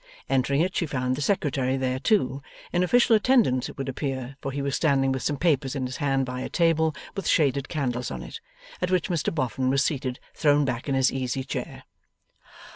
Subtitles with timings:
[0.27, 2.41] Entering it, she found the Secretary there too;
[2.73, 5.97] in official attendance it would appear, for he was standing with some papers in his
[5.97, 8.39] hand by a table with shaded candles on it,
[8.81, 11.83] at which Mr Boffin was seated thrown back in his easy chair.